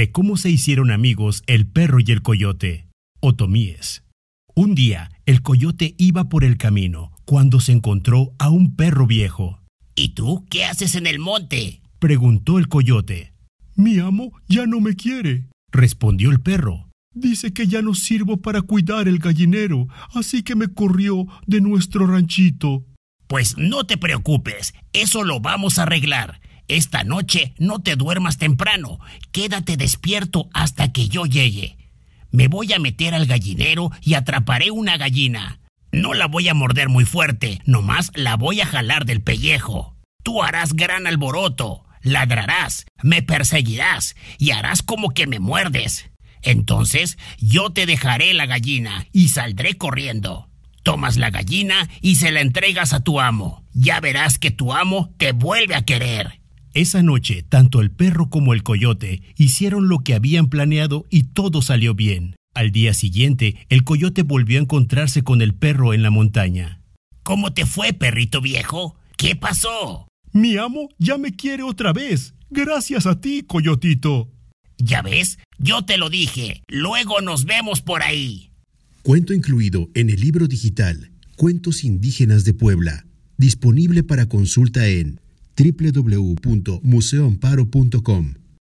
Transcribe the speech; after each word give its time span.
de 0.00 0.12
cómo 0.12 0.38
se 0.38 0.48
hicieron 0.48 0.90
amigos 0.90 1.42
el 1.46 1.66
perro 1.66 1.98
y 2.00 2.10
el 2.10 2.22
coyote. 2.22 2.86
Otomíes. 3.20 4.02
Un 4.54 4.74
día, 4.74 5.10
el 5.26 5.42
coyote 5.42 5.94
iba 5.98 6.30
por 6.30 6.42
el 6.42 6.56
camino 6.56 7.12
cuando 7.26 7.60
se 7.60 7.72
encontró 7.72 8.32
a 8.38 8.48
un 8.48 8.76
perro 8.76 9.06
viejo. 9.06 9.60
¿Y 9.94 10.14
tú 10.14 10.46
qué 10.48 10.64
haces 10.64 10.94
en 10.94 11.06
el 11.06 11.18
monte? 11.18 11.82
preguntó 11.98 12.58
el 12.58 12.68
coyote. 12.68 13.34
Mi 13.74 13.98
amo 13.98 14.32
ya 14.48 14.64
no 14.64 14.80
me 14.80 14.96
quiere, 14.96 15.44
respondió 15.70 16.30
el 16.30 16.40
perro. 16.40 16.88
Dice 17.14 17.52
que 17.52 17.66
ya 17.66 17.82
no 17.82 17.92
sirvo 17.92 18.38
para 18.38 18.62
cuidar 18.62 19.06
el 19.06 19.18
gallinero, 19.18 19.86
así 20.14 20.42
que 20.42 20.54
me 20.54 20.68
corrió 20.68 21.26
de 21.46 21.60
nuestro 21.60 22.06
ranchito. 22.06 22.86
Pues 23.26 23.58
no 23.58 23.84
te 23.84 23.98
preocupes, 23.98 24.72
eso 24.94 25.24
lo 25.24 25.40
vamos 25.40 25.78
a 25.78 25.82
arreglar. 25.82 26.40
Esta 26.70 27.02
noche 27.02 27.52
no 27.58 27.80
te 27.80 27.96
duermas 27.96 28.38
temprano, 28.38 29.00
quédate 29.32 29.76
despierto 29.76 30.48
hasta 30.54 30.92
que 30.92 31.08
yo 31.08 31.26
llegue. 31.26 31.76
Me 32.30 32.46
voy 32.46 32.72
a 32.72 32.78
meter 32.78 33.12
al 33.12 33.26
gallinero 33.26 33.90
y 34.02 34.14
atraparé 34.14 34.70
una 34.70 34.96
gallina. 34.96 35.58
No 35.90 36.14
la 36.14 36.26
voy 36.26 36.46
a 36.46 36.54
morder 36.54 36.88
muy 36.88 37.04
fuerte, 37.04 37.60
nomás 37.64 38.12
la 38.14 38.36
voy 38.36 38.60
a 38.60 38.66
jalar 38.66 39.04
del 39.04 39.20
pellejo. 39.20 39.96
Tú 40.22 40.44
harás 40.44 40.74
gran 40.74 41.08
alboroto, 41.08 41.86
ladrarás, 42.02 42.86
me 43.02 43.20
perseguirás 43.20 44.14
y 44.38 44.52
harás 44.52 44.82
como 44.82 45.10
que 45.10 45.26
me 45.26 45.40
muerdes. 45.40 46.08
Entonces 46.40 47.18
yo 47.40 47.70
te 47.70 47.84
dejaré 47.84 48.32
la 48.32 48.46
gallina 48.46 49.08
y 49.10 49.30
saldré 49.30 49.76
corriendo. 49.76 50.48
Tomas 50.84 51.16
la 51.16 51.30
gallina 51.30 51.90
y 52.00 52.14
se 52.14 52.30
la 52.30 52.40
entregas 52.40 52.92
a 52.92 53.00
tu 53.02 53.18
amo. 53.18 53.64
Ya 53.72 53.98
verás 53.98 54.38
que 54.38 54.52
tu 54.52 54.72
amo 54.72 55.12
te 55.18 55.32
vuelve 55.32 55.74
a 55.74 55.84
querer. 55.84 56.39
Esa 56.72 57.02
noche, 57.02 57.44
tanto 57.48 57.80
el 57.80 57.90
perro 57.90 58.30
como 58.30 58.54
el 58.54 58.62
coyote 58.62 59.22
hicieron 59.36 59.88
lo 59.88 60.00
que 60.00 60.14
habían 60.14 60.48
planeado 60.48 61.04
y 61.10 61.24
todo 61.24 61.62
salió 61.62 61.94
bien. 61.94 62.36
Al 62.54 62.70
día 62.70 62.94
siguiente, 62.94 63.56
el 63.68 63.82
coyote 63.82 64.22
volvió 64.22 64.58
a 64.58 64.62
encontrarse 64.62 65.22
con 65.22 65.42
el 65.42 65.54
perro 65.54 65.94
en 65.94 66.02
la 66.02 66.10
montaña. 66.10 66.80
¿Cómo 67.24 67.52
te 67.52 67.66
fue, 67.66 67.92
perrito 67.92 68.40
viejo? 68.40 68.96
¿Qué 69.16 69.34
pasó? 69.34 70.06
Mi 70.32 70.56
amo 70.56 70.88
ya 70.98 71.18
me 71.18 71.34
quiere 71.34 71.64
otra 71.64 71.92
vez. 71.92 72.34
Gracias 72.50 73.06
a 73.06 73.20
ti, 73.20 73.42
coyotito. 73.42 74.30
Ya 74.78 75.02
ves, 75.02 75.38
yo 75.58 75.84
te 75.84 75.96
lo 75.96 76.08
dije. 76.08 76.62
Luego 76.68 77.20
nos 77.20 77.44
vemos 77.44 77.82
por 77.82 78.02
ahí. 78.02 78.50
Cuento 79.02 79.34
incluido 79.34 79.88
en 79.94 80.08
el 80.10 80.20
libro 80.20 80.46
digital 80.46 81.10
Cuentos 81.36 81.84
Indígenas 81.84 82.44
de 82.44 82.54
Puebla, 82.54 83.06
disponible 83.38 84.02
para 84.02 84.26
consulta 84.26 84.86
en 84.88 85.20
www.museoamparo.com. 85.60 88.39